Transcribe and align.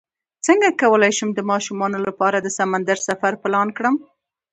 څنګه 0.45 0.67
کولی 0.81 1.11
شم 1.17 1.29
د 1.35 1.39
ماشومانو 1.51 1.97
لپاره 2.07 2.37
د 2.41 2.47
سمندر 2.57 2.97
سفر 3.07 3.33
پلان 3.43 3.67
کړم 3.77 3.95